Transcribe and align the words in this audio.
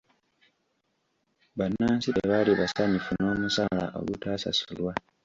Bannansi 1.57 2.09
tebaali 2.15 2.51
basanyufu 2.59 3.11
n'omusaala 3.15 3.85
ogutaasasulwa. 3.99 4.93